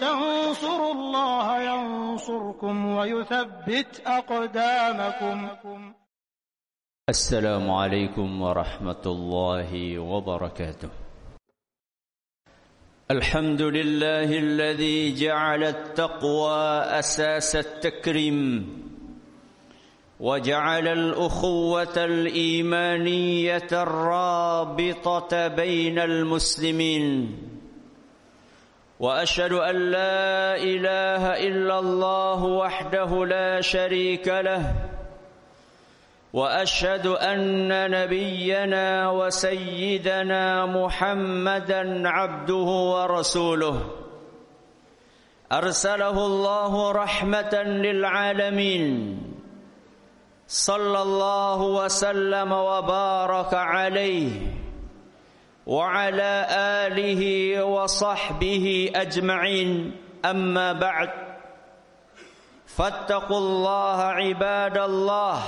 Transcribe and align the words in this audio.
تنصروا 0.00 0.94
الله 0.94 1.46
ينصركم 1.62 2.76
ويثبت 2.86 4.02
أقدامكم. 4.06 5.92
السلام 7.08 7.70
عليكم 7.70 8.42
ورحمة 8.42 9.04
الله 9.06 9.98
وبركاته. 9.98 10.90
الحمد 13.10 13.62
لله 13.62 14.38
الذي 14.38 15.14
جعل 15.14 15.64
التقوى 15.64 16.60
أساس 16.98 17.56
التكريم 17.56 18.42
وجعل 20.20 20.88
الأخوة 20.88 21.96
الإيمانية 21.96 23.70
الرابطة 23.72 25.48
بين 25.48 25.98
المسلمين 25.98 27.38
وأشهد 29.00 29.52
أن 29.52 29.76
لا 29.90 30.56
إله 30.56 31.46
إلا 31.46 31.78
الله 31.78 32.44
وحده 32.44 33.26
لا 33.26 33.60
شريك 33.60 34.28
له 34.28 34.74
وأشهد 36.32 37.06
أن 37.06 37.68
نبينا 37.90 39.10
وسيدنا 39.10 40.66
محمدا 40.66 42.08
عبده 42.08 42.68
ورسوله. 42.94 43.90
أرسله 45.52 46.26
الله 46.26 46.92
رحمة 46.92 47.54
للعالمين. 47.62 49.18
صلى 50.48 51.02
الله 51.02 51.62
وسلم 51.62 52.52
وبارك 52.52 53.54
عليه. 53.54 54.30
وعلى 55.68 56.32
آله 56.88 57.22
وصحبه 57.64 58.90
أجمعين 58.94 59.96
أما 60.24 60.72
بعد 60.72 61.10
فاتقوا 62.66 63.38
الله 63.38 63.98
عباد 64.02 64.76
الله 64.78 65.38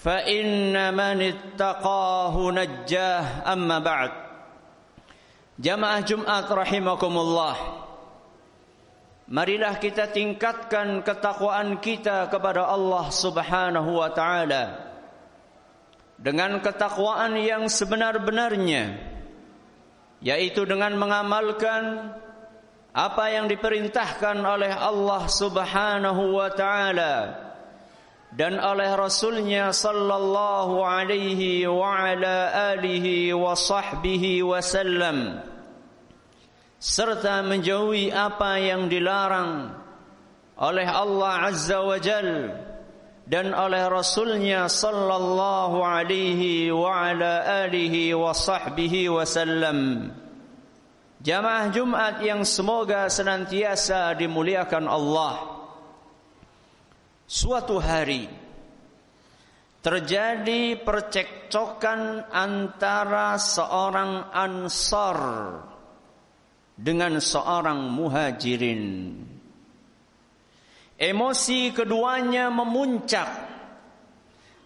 فإن 0.00 0.72
من 0.96 1.16
اتقاه 1.22 2.34
نجاه 2.50 3.52
أما 3.52 3.78
بعد 3.78 4.12
جماعة 5.58 6.00
جمعة 6.00 6.46
رحمكم 6.52 7.14
الله 7.18 7.56
Marilah 9.26 9.82
kita 9.82 10.06
tingkatkan 10.14 11.02
ketakwaan 11.02 11.82
kita 11.82 12.30
kepada 12.30 12.70
Allah 12.70 13.10
Subhanahu 13.10 13.98
wa 13.98 14.06
taala. 14.14 14.94
Dengan 16.16 16.58
ketakwaan 16.64 17.36
yang 17.36 17.68
sebenar-benarnya 17.68 18.96
yaitu 20.24 20.64
dengan 20.64 20.96
mengamalkan 20.96 22.16
apa 22.96 23.24
yang 23.28 23.44
diperintahkan 23.44 24.40
oleh 24.40 24.72
Allah 24.72 25.28
Subhanahu 25.28 26.40
wa 26.40 26.48
taala 26.48 27.14
dan 28.32 28.56
oleh 28.56 28.96
Rasulnya 28.96 29.68
sallallahu 29.72 30.80
alaihi 30.80 31.68
wa 31.68 31.92
ala 31.92 32.72
alihi 32.72 33.36
wa 33.36 33.52
sahbihi 33.52 34.40
wasallam 34.40 35.44
serta 36.80 37.44
menjauhi 37.44 38.08
apa 38.12 38.56
yang 38.60 38.88
dilarang 38.88 39.76
oleh 40.56 40.88
Allah 40.88 41.52
azza 41.52 41.84
wa 41.84 42.00
jal 42.00 42.56
dan 43.26 43.50
oleh 43.50 43.90
Rasulnya 43.90 44.70
sallallahu 44.70 45.82
alaihi 45.82 46.70
wa 46.70 47.10
ala 47.10 47.66
alihi 47.66 48.14
wa 48.14 48.30
sahbihi 48.30 49.10
wasallam 49.10 50.10
Jamaah 51.16 51.74
Jumat 51.74 52.22
yang 52.22 52.46
semoga 52.46 53.10
senantiasa 53.10 54.14
dimuliakan 54.14 54.86
Allah 54.86 55.36
Suatu 57.26 57.82
hari 57.82 58.30
terjadi 59.86 60.82
percekcokan 60.82 62.30
antara 62.34 63.38
seorang 63.38 64.34
ansar 64.34 65.18
dengan 66.74 67.22
seorang 67.22 67.86
muhajirin. 67.94 68.82
Emosi 70.96 71.76
keduanya 71.76 72.48
memuncak 72.48 73.28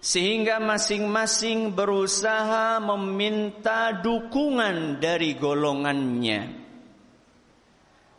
sehingga 0.01 0.57
masing-masing 0.63 1.77
berusaha 1.77 2.81
meminta 2.81 3.93
dukungan 4.01 4.97
dari 5.03 5.37
golongannya. 5.37 6.41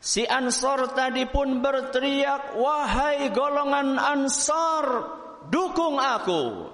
Si 0.01 0.25
Ansor 0.25 0.91
tadi 0.91 1.29
pun 1.29 1.61
berteriak, 1.61 2.57
"Wahai 2.57 3.29
golongan 3.33 3.97
Ansor, 3.97 4.85
dukung 5.49 5.97
aku!" 5.97 6.69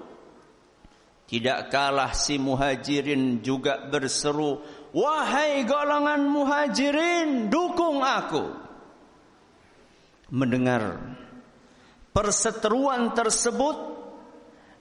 Tidak 1.28 1.68
kalah 1.68 2.16
si 2.16 2.40
Muhajirin 2.40 3.44
juga 3.44 3.84
berseru, 3.84 4.64
"Wahai 4.96 5.68
golongan 5.68 6.24
Muhajirin, 6.24 7.52
dukung 7.52 8.00
aku!" 8.00 8.48
Mendengar 10.32 10.96
perseteruan 12.18 13.14
tersebut, 13.14 13.78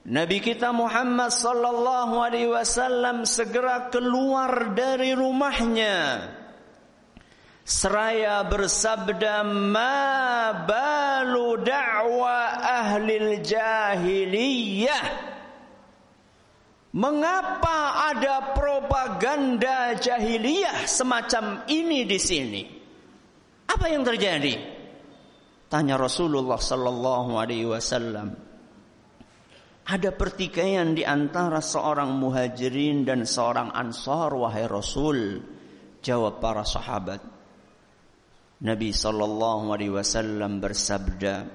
Nabi 0.09 0.41
kita 0.41 0.73
Muhammad 0.73 1.29
sallallahu 1.29 2.17
alaihi 2.17 2.49
wasallam 2.49 3.29
segera 3.29 3.93
keluar 3.93 4.73
dari 4.73 5.13
rumahnya. 5.13 6.33
Seraya 7.61 8.41
bersabda 8.41 9.45
ma 9.45 10.49
balu 10.65 11.61
da'wa 11.61 12.57
ahli 12.57 13.37
jahiliyah? 13.45 15.05
Mengapa 16.97 18.09
ada 18.09 18.57
propaganda 18.57 19.93
jahiliyah 19.93 20.89
semacam 20.89 21.67
ini 21.69 22.01
di 22.07 22.17
sini? 22.17 22.63
Apa 23.67 23.91
yang 23.91 24.01
terjadi 24.07 24.76
tanya 25.67 25.99
Rasulullah 25.99 26.59
sallallahu 26.59 27.39
alaihi 27.39 27.67
wasallam 27.67 28.35
ada 29.87 30.09
pertikaian 30.11 30.91
di 30.91 31.07
antara 31.07 31.63
seorang 31.63 32.11
muhajirin 32.11 33.07
dan 33.07 33.23
seorang 33.23 33.71
ansar 33.71 34.35
wahai 34.35 34.67
Rasul 34.67 35.39
jawab 36.03 36.43
para 36.43 36.67
sahabat 36.67 37.37
Nabi 38.57 38.89
sallallahu 38.89 39.69
alaihi 39.69 39.93
wasallam 39.93 40.57
bersabda, 40.57 41.45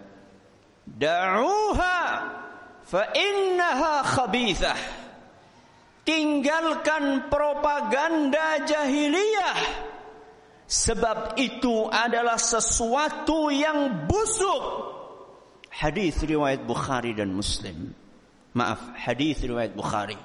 "Da'uha 0.86 1.98
fa 2.86 3.02
innaha 3.10 4.06
khabithah." 4.06 4.78
Tinggalkan 6.02 7.30
propaganda 7.30 8.62
jahiliyah 8.66 9.58
sebab 10.72 11.36
itu 11.36 11.84
adalah 11.92 12.40
sesuatu 12.40 13.52
yang 13.52 14.08
busuk. 14.08 14.64
Hadis 15.68 16.24
riwayat 16.24 16.64
Bukhari 16.64 17.12
dan 17.12 17.36
Muslim. 17.36 17.92
Maaf, 18.56 18.96
hadis 18.96 19.44
riwayat 19.44 19.76
Bukhari. 19.76 20.16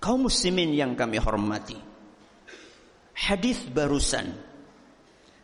Kaum 0.00 0.24
muslimin 0.24 0.72
yang 0.72 0.96
kami 0.96 1.20
hormati. 1.20 1.76
Hadis 3.12 3.68
barusan 3.68 4.32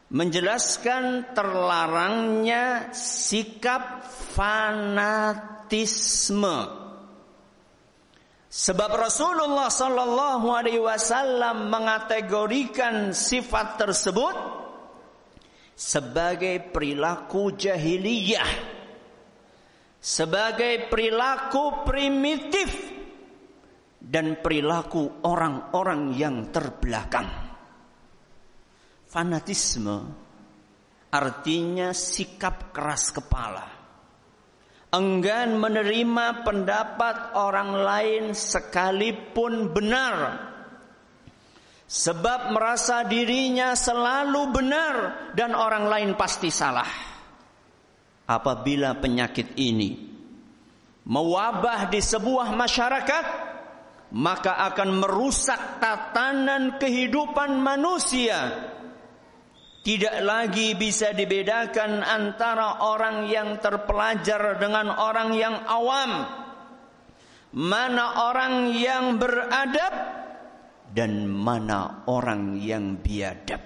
menjelaskan 0.08 1.36
terlarangnya 1.36 2.88
sikap 2.96 4.08
fanatisme. 4.32 5.76
Sebab 8.48 8.96
Rasulullah 8.96 9.68
sallallahu 9.68 10.48
alaihi 10.48 10.80
wasallam 10.80 11.68
mengategorikan 11.68 13.12
sifat 13.12 13.76
tersebut 13.76 14.36
sebagai 15.76 16.72
perilaku 16.72 17.52
jahiliyah, 17.52 18.50
sebagai 20.00 20.88
perilaku 20.88 21.84
primitif 21.84 22.72
dan 24.00 24.40
perilaku 24.40 25.22
orang-orang 25.28 26.16
yang 26.16 26.48
terbelakang. 26.48 27.28
Fanatisme 29.08 29.96
artinya 31.12 31.92
sikap 31.92 32.72
keras 32.72 33.12
kepala. 33.12 33.77
Enggan 34.88 35.60
menerima 35.60 36.48
pendapat 36.48 37.36
orang 37.36 37.76
lain 37.76 38.24
sekalipun 38.32 39.68
benar. 39.76 40.48
Sebab 41.88 42.52
merasa 42.52 43.04
dirinya 43.04 43.76
selalu 43.76 44.42
benar 44.52 44.94
dan 45.36 45.52
orang 45.52 45.88
lain 45.88 46.10
pasti 46.16 46.48
salah. 46.48 46.88
Apabila 48.28 48.96
penyakit 48.96 49.56
ini 49.56 49.96
mewabah 51.08 51.88
di 51.88 52.00
sebuah 52.00 52.52
masyarakat, 52.52 53.24
maka 54.12 54.56
akan 54.72 55.04
merusak 55.04 55.80
tatanan 55.80 56.80
kehidupan 56.80 57.60
manusia 57.60 58.67
tidak 59.88 60.20
lagi 60.20 60.76
bisa 60.76 61.16
dibedakan 61.16 62.04
antara 62.04 62.84
orang 62.84 63.24
yang 63.24 63.56
terpelajar 63.56 64.60
dengan 64.60 64.92
orang 64.92 65.32
yang 65.32 65.64
awam. 65.64 66.28
Mana 67.56 68.28
orang 68.28 68.76
yang 68.76 69.16
beradab 69.16 69.94
dan 70.92 71.24
mana 71.24 72.04
orang 72.04 72.60
yang 72.60 73.00
biadab. 73.00 73.64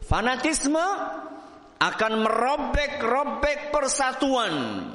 Fanatisme 0.00 0.80
akan 1.76 2.12
merobek-robek 2.24 3.68
persatuan, 3.68 4.88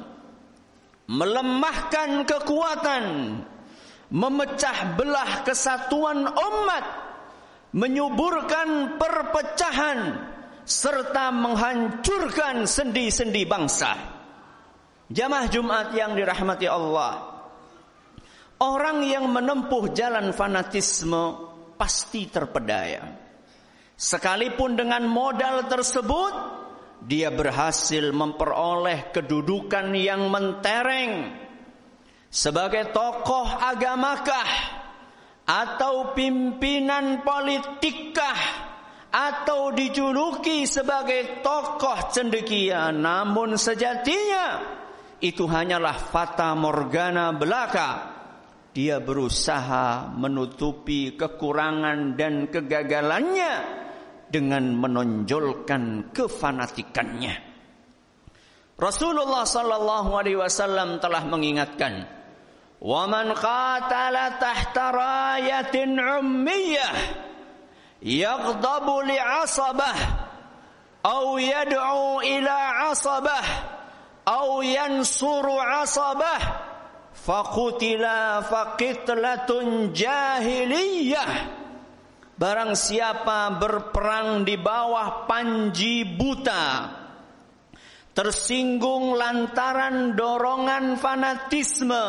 melemahkan 1.06 2.26
kekuatan, 2.26 3.04
memecah 4.10 4.98
belah 4.98 5.46
kesatuan 5.46 6.26
umat 6.26 7.13
menyuburkan 7.74 8.96
perpecahan 9.02 9.98
serta 10.62 11.34
menghancurkan 11.34 12.64
sendi-sendi 12.64 13.42
bangsa. 13.44 13.92
Jamaah 15.10 15.46
Jumat 15.50 15.86
yang 15.92 16.14
dirahmati 16.14 16.70
Allah. 16.70 17.34
Orang 18.62 19.02
yang 19.04 19.28
menempuh 19.28 19.92
jalan 19.92 20.30
fanatisme 20.32 21.52
pasti 21.74 22.30
terpedaya. 22.30 23.02
Sekalipun 23.98 24.78
dengan 24.78 25.04
modal 25.04 25.66
tersebut, 25.68 26.32
dia 27.04 27.28
berhasil 27.34 28.14
memperoleh 28.14 29.12
kedudukan 29.12 29.92
yang 29.92 30.30
mentereng 30.32 31.36
sebagai 32.32 32.94
tokoh 32.94 33.44
agamakah 33.44 34.82
atau 35.44 36.16
pimpinan 36.16 37.20
politikkah 37.20 38.40
atau 39.14 39.70
dijuluki 39.70 40.66
sebagai 40.66 41.44
tokoh 41.44 42.10
cendekia 42.10 42.90
namun 42.90 43.54
sejatinya 43.54 44.74
itu 45.24 45.48
hanyalah 45.48 45.96
fata 45.96 46.52
morgana 46.52 47.32
belaka. 47.32 48.12
Dia 48.74 48.98
berusaha 48.98 50.10
menutupi 50.18 51.14
kekurangan 51.14 52.18
dan 52.18 52.50
kegagalannya 52.50 53.54
dengan 54.26 54.74
menonjolkan 54.74 56.10
kefanatikannya. 56.10 57.34
Rasulullah 58.74 59.46
sallallahu 59.46 60.10
alaihi 60.18 60.42
wasallam 60.42 60.98
telah 60.98 61.22
mengingatkan 61.22 62.10
ومن 62.83 63.35
قاتل 63.35 64.15
تحت 64.39 64.77
راية 64.77 65.75
عمية 65.99 66.89
يغضب 68.01 68.87
لعصبه 68.87 69.95
أو 71.05 71.37
يدعو 71.37 72.21
إلى 72.21 72.49
عصبه 72.49 73.43
أو 74.27 74.61
ينصر 74.61 75.45
عصبه 75.59 76.39
فقتل 77.25 78.03
فقتلة 78.43 79.49
جاهلية 79.93 81.25
Barang 82.39 82.71
siapa 82.71 83.51
berperang 83.59 84.47
di 84.47 84.55
bawah 84.55 85.27
panji 85.27 86.07
buta 86.07 86.87
Tersinggung 88.15 89.11
lantaran 89.19 90.15
dorongan 90.15 90.95
fanatisme 90.95 92.07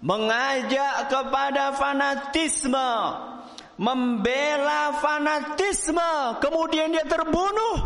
mengajak 0.00 1.08
kepada 1.08 1.72
fanatisme, 1.76 2.92
membela 3.80 4.96
fanatisme, 5.00 6.40
kemudian 6.40 6.92
dia 6.92 7.04
terbunuh, 7.08 7.76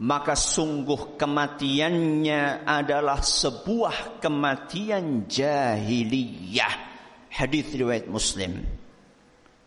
maka 0.00 0.34
sungguh 0.34 1.14
kematiannya 1.20 2.66
adalah 2.66 3.20
sebuah 3.22 4.22
kematian 4.22 5.28
jahiliyah. 5.30 6.90
Hadis 7.30 7.70
riwayat 7.70 8.10
Muslim. 8.10 8.66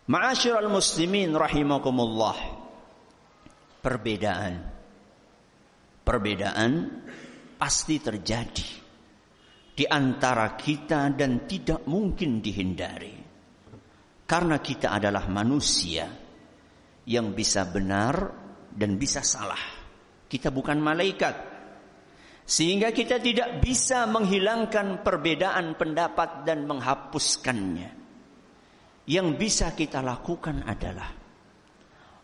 Ma'asyiral 0.04 0.68
muslimin 0.68 1.32
rahimakumullah. 1.32 2.36
Perbedaan 3.80 4.74
perbedaan 6.04 6.92
pasti 7.56 7.98
terjadi 7.98 8.83
di 9.74 9.90
antara 9.90 10.54
kita 10.54 11.10
dan 11.18 11.50
tidak 11.50 11.90
mungkin 11.90 12.40
dihindari. 12.40 13.18
Karena 14.24 14.62
kita 14.62 14.94
adalah 14.94 15.26
manusia 15.28 16.06
yang 17.10 17.34
bisa 17.34 17.68
benar 17.68 18.16
dan 18.70 18.96
bisa 18.96 19.26
salah. 19.26 19.60
Kita 20.30 20.54
bukan 20.54 20.78
malaikat. 20.80 21.36
Sehingga 22.44 22.94
kita 22.94 23.18
tidak 23.18 23.62
bisa 23.64 24.06
menghilangkan 24.06 25.02
perbedaan 25.02 25.74
pendapat 25.74 26.46
dan 26.46 26.70
menghapuskannya. 26.70 27.92
Yang 29.04 29.28
bisa 29.36 29.68
kita 29.76 30.00
lakukan 30.00 30.64
adalah 30.64 31.12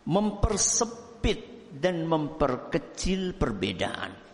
mempersepit 0.08 1.70
dan 1.76 2.08
memperkecil 2.08 3.36
perbedaan 3.36 4.29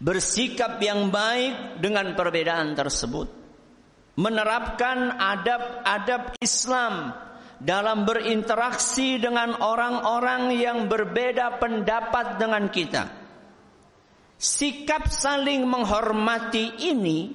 bersikap 0.00 0.76
yang 0.82 1.08
baik 1.08 1.80
dengan 1.80 2.12
perbedaan 2.12 2.76
tersebut, 2.76 3.28
menerapkan 4.20 5.16
adab-adab 5.16 6.36
Islam 6.40 7.12
dalam 7.56 8.04
berinteraksi 8.04 9.16
dengan 9.16 9.56
orang-orang 9.56 10.52
yang 10.52 10.78
berbeda 10.88 11.56
pendapat 11.56 12.36
dengan 12.36 12.68
kita. 12.68 13.04
Sikap 14.36 15.08
saling 15.08 15.64
menghormati 15.64 16.76
ini 16.92 17.32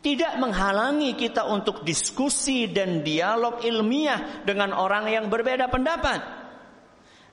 tidak 0.00 0.40
menghalangi 0.40 1.12
kita 1.14 1.44
untuk 1.44 1.84
diskusi 1.84 2.72
dan 2.72 3.04
dialog 3.04 3.60
ilmiah 3.60 4.42
dengan 4.42 4.72
orang 4.72 5.12
yang 5.12 5.28
berbeda 5.28 5.68
pendapat. 5.68 6.40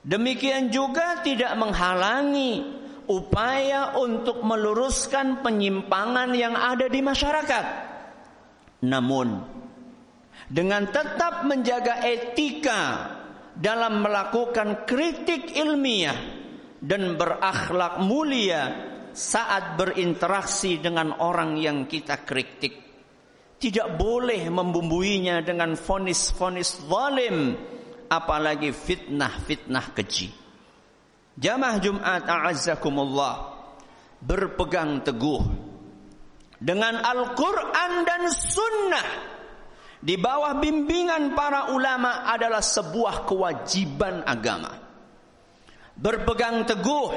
Demikian 0.04 0.68
juga 0.68 1.24
tidak 1.24 1.56
menghalangi 1.56 2.79
upaya 3.10 3.98
untuk 3.98 4.46
meluruskan 4.46 5.42
penyimpangan 5.42 6.30
yang 6.30 6.54
ada 6.54 6.86
di 6.86 7.02
masyarakat. 7.02 7.64
Namun, 8.86 9.28
dengan 10.46 10.86
tetap 10.88 11.42
menjaga 11.42 12.06
etika 12.06 12.82
dalam 13.58 14.00
melakukan 14.00 14.86
kritik 14.86 15.52
ilmiah 15.58 16.16
dan 16.78 17.18
berakhlak 17.18 18.00
mulia 18.00 18.88
saat 19.10 19.74
berinteraksi 19.74 20.78
dengan 20.78 21.18
orang 21.18 21.58
yang 21.58 21.84
kita 21.90 22.22
kritik. 22.22 22.88
Tidak 23.60 24.00
boleh 24.00 24.48
membumbuinya 24.48 25.44
dengan 25.44 25.76
fonis-fonis 25.76 26.88
zalim, 26.88 27.52
apalagi 28.08 28.72
fitnah-fitnah 28.72 29.86
keji. 29.92 30.39
Jamaah 31.38 31.76
Jumat 31.78 32.24
a'azzakumullah 32.26 33.34
berpegang 34.20 35.00
teguh 35.06 35.42
dengan 36.60 37.00
Al-Quran 37.00 37.92
dan 38.04 38.22
Sunnah 38.28 39.08
di 40.00 40.16
bawah 40.16 40.56
bimbingan 40.60 41.32
para 41.36 41.72
ulama 41.72 42.28
adalah 42.28 42.64
sebuah 42.64 43.28
kewajiban 43.28 44.24
agama. 44.24 44.72
Berpegang 46.00 46.64
teguh 46.64 47.10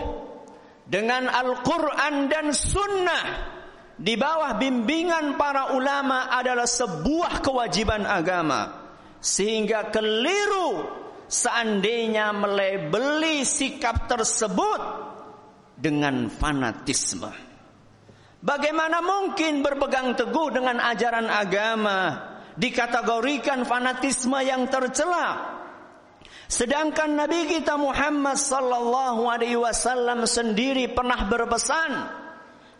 dengan 0.83 1.31
Al-Quran 1.31 2.27
dan 2.27 2.51
Sunnah 2.51 3.25
di 3.95 4.19
bawah 4.19 4.59
bimbingan 4.59 5.39
para 5.39 5.71
ulama 5.75 6.27
adalah 6.31 6.67
sebuah 6.67 7.39
kewajiban 7.39 8.03
agama. 8.03 8.83
Sehingga 9.23 9.87
keliru 9.87 11.02
seandainya 11.33 12.29
melebeli 12.29 13.41
sikap 13.41 14.05
tersebut 14.05 14.81
dengan 15.73 16.29
fanatisme. 16.29 17.33
Bagaimana 18.43 19.01
mungkin 19.01 19.65
berpegang 19.65 20.13
teguh 20.13 20.53
dengan 20.53 20.77
ajaran 20.77 21.25
agama 21.31 22.21
dikategorikan 22.53 23.65
fanatisme 23.65 24.37
yang 24.45 24.69
tercela? 24.69 25.57
Sedangkan 26.45 27.17
Nabi 27.17 27.49
kita 27.49 27.79
Muhammad 27.81 28.37
sallallahu 28.37 29.25
alaihi 29.25 29.57
wasallam 29.57 30.29
sendiri 30.29 30.91
pernah 30.91 31.25
berpesan, 31.25 31.91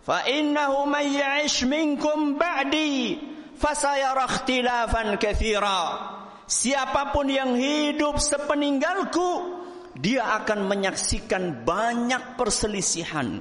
"Fa 0.04 0.30
innahu 0.30 0.86
may 0.86 1.16
ya'ish 1.16 1.66
minkum 1.66 2.38
ba'di 2.38 3.18
fasayara 3.58 4.30
ikhtilafan 4.30 5.18
katsira." 5.18 6.13
Siapa 6.44 7.16
pun 7.16 7.32
yang 7.32 7.56
hidup 7.56 8.20
sepeninggalku, 8.20 9.64
dia 9.96 10.36
akan 10.44 10.68
menyaksikan 10.68 11.64
banyak 11.64 12.36
perselisihan. 12.36 13.40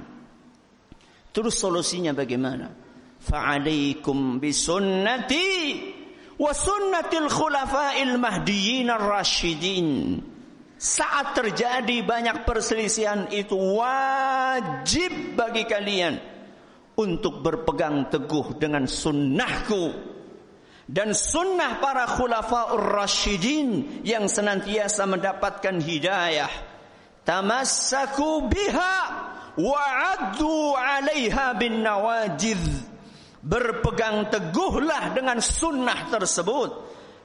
Terus 1.33 1.55
solusinya 1.57 2.13
bagaimana? 2.13 2.69
Fa'alaikum 3.23 4.37
bisunnati 4.37 5.49
wa 6.37 6.51
sunnatil 6.53 7.27
khulafa'il 7.27 8.15
mahdiyyin 8.21 8.87
ar-rasyidin. 8.93 10.19
Saat 10.77 11.39
terjadi 11.39 12.03
banyak 12.03 12.43
perselisihan 12.43 13.31
itu 13.31 13.55
wajib 13.55 15.39
bagi 15.39 15.63
kalian 15.63 16.19
untuk 16.99 17.39
berpegang 17.39 18.11
teguh 18.11 18.59
dengan 18.59 18.85
sunnahku 18.85 20.12
dan 20.83 21.15
sunnah 21.15 21.79
para 21.79 22.03
khulafaur 22.07 22.79
rasyidin 22.99 24.03
yang 24.03 24.27
senantiasa 24.27 25.07
mendapatkan 25.07 25.79
hidayah. 25.79 26.51
Tamassaku 27.23 28.51
biha 28.51 28.95
wa'addu 29.55 30.75
'alaiha 30.75 31.55
bin 31.55 31.79
nawajidh. 31.83 32.91
Berpegang 33.43 34.31
teguhlah 34.31 35.11
dengan 35.15 35.39
sunnah 35.39 36.07
tersebut. 36.07 36.71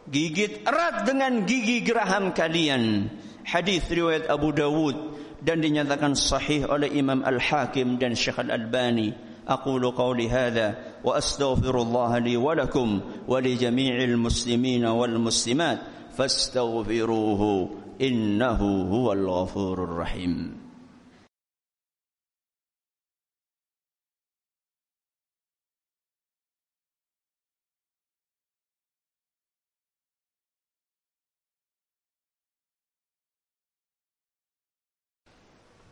Gigit 0.08 0.66
erat 0.66 1.06
dengan 1.06 1.46
gigi 1.46 1.82
geraham 1.82 2.34
kalian. 2.34 3.06
Hadis 3.46 3.86
riwayat 3.86 4.26
Abu 4.26 4.50
Dawud 4.50 4.96
dan 5.42 5.62
dinyatakan 5.62 6.18
sahih 6.18 6.66
oleh 6.66 6.90
Imam 6.90 7.22
Al-Hakim 7.22 8.00
dan 8.02 8.18
Syekh 8.18 8.42
Al-Albani 8.42 9.14
aqulu 9.48 9.94
qawli 9.96 10.28
hadza 10.28 10.87
وأستغفر 11.04 11.82
الله 11.82 12.18
لي 12.18 12.36
ولكم 12.36 13.00
ولجميع 13.28 14.04
المسلمين 14.04 14.84
والمسلمات 14.84 15.78
فاستغفروه 16.16 17.70
إنه 18.00 18.60
هو 18.90 19.12
الغفور 19.12 19.84
الرحيم. 19.84 20.58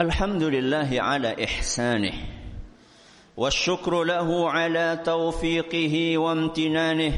الحمد 0.01 0.43
لله 0.43 1.03
على 1.03 1.45
إحسانه. 1.45 2.13
والشكر 3.37 4.05
له 4.05 4.51
على 4.51 4.99
توفيقه 5.05 6.19
وامتنانه 6.19 7.13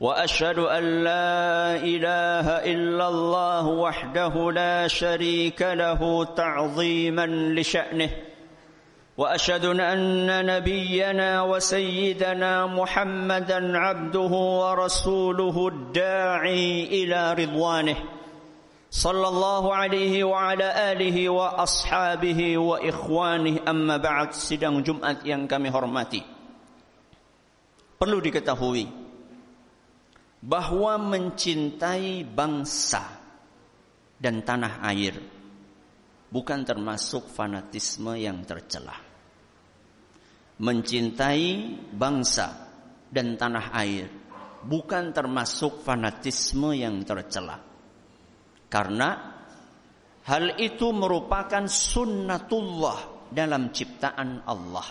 وأشهد 0.00 0.58
أن 0.58 0.84
لا 1.04 1.76
إله 1.76 2.46
إلا 2.72 3.08
الله 3.08 3.66
وحده 3.66 4.52
لا 4.52 4.88
شريك 4.88 5.62
له 5.62 6.24
تعظيما 6.24 7.26
لشأنه 7.26 8.10
وأشهد 9.16 9.64
أن 9.64 10.46
نبينا 10.46 11.42
وسيدنا 11.42 12.66
محمدا 12.66 13.78
عبده 13.78 14.32
ورسوله 14.62 15.68
الداعي 15.68 16.84
إلى 16.84 17.34
رضوانه. 17.34 17.96
صلى 18.91 19.27
الله 19.27 19.63
عليه 19.75 20.23
وعلى 20.23 20.67
آله 20.95 21.17
وأصحابه 21.29 22.39
وإخوانه 22.57 23.55
أما 23.67 23.95
بعد 23.99 24.31
sidang 24.31 24.79
Jumat 24.79 25.27
yang 25.27 25.43
kami 25.43 25.67
hormati 25.67 26.23
perlu 27.99 28.23
diketahui 28.23 28.87
bahwa 30.39 30.95
mencintai 30.95 32.23
bangsa 32.23 33.03
dan 34.15 34.39
tanah 34.47 34.79
air 34.87 35.19
bukan 36.31 36.63
termasuk 36.63 37.27
fanatisme 37.27 38.15
yang 38.15 38.39
tercela 38.47 38.95
mencintai 40.63 41.75
bangsa 41.91 42.47
dan 43.11 43.35
tanah 43.35 43.67
air 43.75 44.07
bukan 44.63 45.11
termasuk 45.11 45.83
fanatisme 45.83 46.71
yang 46.71 47.03
tercela 47.03 47.70
karena 48.72 49.36
hal 50.24 50.56
itu 50.56 50.96
merupakan 50.96 51.68
sunnatullah 51.68 53.28
dalam 53.28 53.68
ciptaan 53.68 54.48
Allah. 54.48 54.88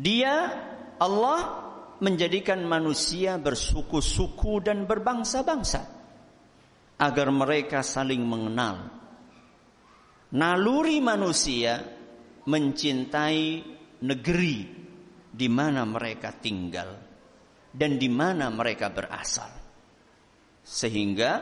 Dia 0.00 0.34
Allah 0.96 1.40
menjadikan 2.00 2.64
manusia 2.64 3.36
bersuku-suku 3.36 4.64
dan 4.64 4.88
berbangsa-bangsa 4.88 5.80
agar 6.96 7.28
mereka 7.28 7.84
saling 7.84 8.24
mengenal. 8.24 8.96
Naluri 10.32 11.04
manusia 11.04 11.80
mencintai 12.48 13.44
negeri 14.00 14.58
di 15.28 15.48
mana 15.52 15.84
mereka 15.84 16.32
tinggal 16.32 16.96
dan 17.72 18.00
di 18.00 18.08
mana 18.08 18.48
mereka 18.48 18.88
berasal. 18.88 19.52
Sehingga 20.66 21.32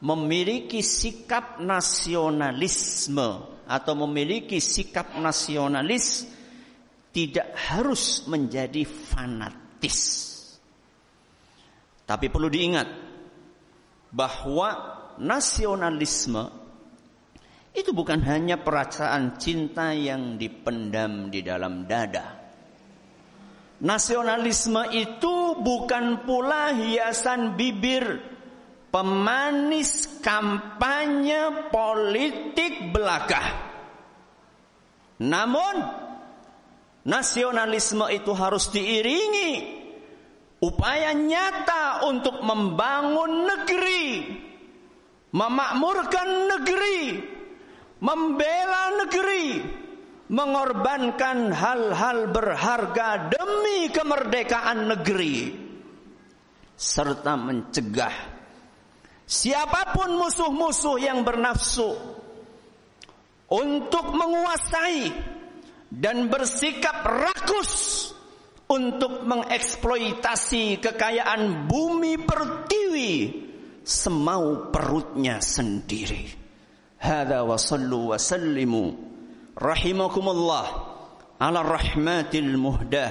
memiliki 0.00 0.80
sikap 0.80 1.60
nasionalisme 1.60 3.60
atau 3.68 3.94
memiliki 4.06 4.58
sikap 4.58 5.20
nasionalis 5.20 6.26
tidak 7.12 7.52
harus 7.68 8.24
menjadi 8.26 8.82
fanatis. 8.86 9.98
Tapi 12.08 12.26
perlu 12.26 12.50
diingat 12.50 12.88
bahwa 14.10 14.68
nasionalisme 15.22 16.42
itu 17.70 17.94
bukan 17.94 18.18
hanya 18.26 18.58
perasaan 18.58 19.38
cinta 19.38 19.94
yang 19.94 20.34
dipendam 20.34 21.30
di 21.30 21.46
dalam 21.46 21.86
dada. 21.86 22.40
Nasionalisme 23.80 24.90
itu 24.90 25.54
bukan 25.62 26.26
pula 26.26 26.74
hiasan 26.74 27.54
bibir 27.54 28.30
pemanis 28.90 30.20
kampanye 30.20 31.70
politik 31.70 32.90
belaka. 32.90 33.70
Namun 35.22 35.74
nasionalisme 37.06 38.10
itu 38.10 38.32
harus 38.34 38.68
diiringi 38.74 39.80
upaya 40.60 41.16
nyata 41.16 42.04
untuk 42.10 42.42
membangun 42.44 43.48
negeri, 43.48 44.04
memakmurkan 45.32 46.28
negeri, 46.50 47.00
membela 48.02 48.84
negeri, 49.06 49.46
mengorbankan 50.30 51.50
hal-hal 51.50 52.30
berharga 52.30 53.34
demi 53.34 53.90
kemerdekaan 53.90 54.86
negeri 54.94 55.36
serta 56.78 57.34
mencegah 57.34 58.29
Siapa 59.30 59.94
pun 59.94 60.18
musuh-musuh 60.18 60.98
yang 60.98 61.22
bernafsu 61.22 61.94
untuk 63.46 64.10
menguasai 64.10 65.06
dan 65.86 66.26
bersikap 66.26 67.06
rakus 67.06 68.10
untuk 68.66 69.22
mengeksploitasi 69.22 70.82
kekayaan 70.82 71.70
bumi 71.70 72.18
pertiwi 72.26 73.14
semau 73.86 74.66
perutnya 74.74 75.38
sendiri. 75.38 76.26
Hada 76.98 77.46
wa 77.46 77.54
sallu 77.54 78.10
wa 78.10 78.18
sallimu 78.18 78.84
rahimakumullah 79.54 80.66
ala 81.38 81.62
rahmatil 81.62 82.58
muhdah 82.58 83.10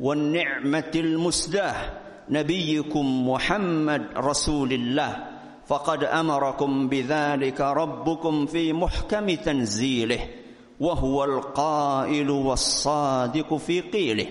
wa 0.00 0.16
ni'matil 0.16 1.20
musdah 1.20 1.76
nabiyikum 2.32 3.04
Muhammad 3.04 4.16
Rasulillah 4.16 5.31
فقد 5.72 6.04
أمركم 6.04 6.88
بذلك 6.88 7.60
ربكم 7.60 8.46
في 8.46 8.72
محكم 8.72 9.34
تنزيله 9.34 10.20
وهو 10.80 11.24
القائل 11.24 12.30
والصادق 12.30 13.56
في 13.56 13.80
قيله. 13.80 14.26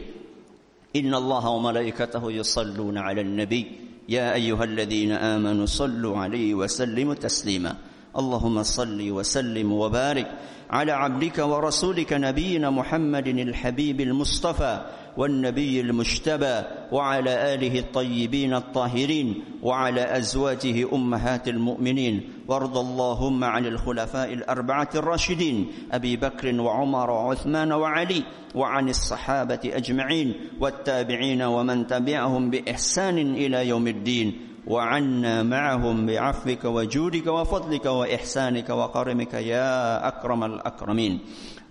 إن 0.95 1.15
الله 1.15 1.50
وملائكته 1.50 2.31
يصلون 2.31 2.98
على 2.98 3.21
النبي. 3.21 3.71
يا 4.10 4.33
أيها 4.33 4.63
الذين 4.63 5.12
آمنوا 5.12 5.65
صلوا 5.65 6.17
عليه 6.17 6.53
وسلموا 6.53 7.13
تسليما. 7.13 7.75
اللهم 8.17 8.63
صل 8.63 9.12
وسلم 9.12 9.71
وبارك 9.71 10.31
على 10.69 10.91
عبدك 10.91 11.38
ورسولك 11.39 12.13
نبينا 12.13 12.69
محمد 12.69 13.27
الحبيب 13.27 14.01
المصطفى. 14.01 14.81
والنبي 15.18 15.82
المجتبى 15.82 16.62
وعلى 16.91 17.53
آله 17.53 17.80
الطيبين 17.80 18.53
الطاهرين 18.53 19.44
وعلى 19.63 20.18
أزواجه 20.18 20.96
أمهات 20.96 21.48
المؤمنين. 21.48 22.30
وارض 22.48 22.77
اللهم 22.77 23.44
عن 23.44 23.65
الخلفاء 23.65 24.34
الأربعة 24.34 24.89
الراشدين 24.96 25.68
أبي 25.91 26.18
بكر 26.18 26.62
وعمر 26.62 27.10
وعثمان 27.10 27.72
وعلي 27.72 28.24
وعن 28.56 28.89
الصحابة 28.89 29.60
أجمعين 29.65 30.36
والتابعين 30.60 31.41
ومن 31.41 31.88
تبعهم 31.88 32.50
بإحسان 32.50 33.18
إلى 33.18 33.68
يوم 33.68 33.88
الدين. 33.88 34.48
وعنا 34.68 35.44
معهم 35.44 36.06
بعفوك 36.06 36.65
وجودك 36.65 37.27
وفضلك 37.27 37.86
وإحسانك 37.86 38.70
وكرمك 38.70 39.34
يا 39.34 40.08
أكرم 40.08 40.44
الأكرمين. 40.44 41.20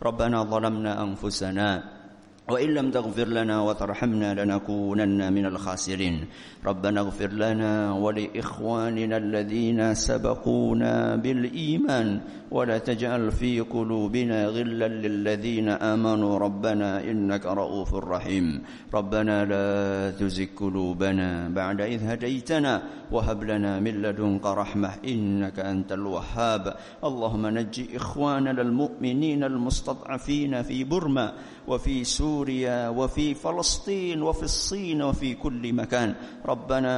ربنا 0.02 0.42
ظلمنا 0.42 1.02
أنفسنا 1.02 1.99
وإن 2.50 2.68
لم 2.74 2.90
تغفر 2.90 3.28
لنا 3.28 3.62
وترحمنا 3.62 4.44
لنكونن 4.44 5.32
من 5.32 5.46
الخاسرين. 5.46 6.24
ربنا 6.66 7.00
اغفر 7.00 7.30
لنا 7.32 7.92
ولإخواننا 7.92 9.16
الذين 9.16 9.94
سبقونا 9.94 11.16
بالإيمان 11.16 12.20
ولا 12.50 12.78
تجعل 12.78 13.30
في 13.30 13.60
قلوبنا 13.60 14.46
غلا 14.46 14.88
للذين 14.88 15.68
آمنوا. 15.68 16.38
ربنا 16.38 17.10
إنك 17.10 17.46
رؤوف 17.46 17.94
رحيم. 17.94 18.62
ربنا 18.94 19.44
لا 19.44 20.10
تزغ 20.10 20.46
قلوبنا 20.56 21.48
بعد 21.48 21.80
إذ 21.80 22.00
هديتنا. 22.06 22.82
وهب 23.10 23.44
لنا 23.44 23.80
من 23.80 24.02
لدنك 24.02 24.46
رحمة 24.46 24.90
إنك 25.06 25.58
أنت 25.58 25.92
الوهاب. 25.92 26.74
اللهم 27.04 27.46
نجي 27.46 27.96
إخواننا 27.96 28.62
المؤمنين 28.62 29.44
المستضعفين 29.44 30.62
في 30.62 30.84
برما 30.84 31.32
وفي 31.66 32.04
سوريا 32.04 32.88
وفي 32.88 33.34
فلسطين 33.34 34.22
وفي 34.22 34.42
الصين 34.42 35.02
وفي 35.02 35.34
كل 35.34 35.72
مكان. 35.72 36.14
ربنا 36.46 36.94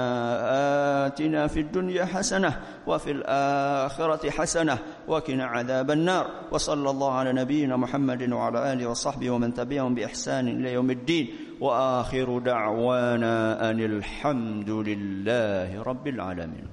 آتنا 1.07 1.47
في 1.47 1.61
الدنيا 1.61 2.05
حسنة 2.05 2.61
وفي 2.87 3.11
الآخرة 3.11 4.31
حسنة 4.31 4.79
وقنا 5.09 5.45
عذاب 5.45 5.91
النار. 5.91 6.27
وصلى 6.53 6.91
الله 6.91 7.13
على 7.13 7.33
نبينا 7.33 7.77
محمد 7.77 8.33
وعلى 8.33 8.73
آله 8.73 8.87
وصحبه 8.87 9.31
ومن 9.31 9.55
تبعهم 9.55 9.95
بإحسان 9.95 10.49
إلى 10.49 10.73
يوم 10.73 10.91
الدين. 10.91 11.27
وآخر 11.61 12.39
دعوانا 12.39 13.71
أن 13.71 13.81
الحمد 13.81 14.71
لله 14.71 15.83
رب 15.83 16.07
العالمين. 16.09 16.72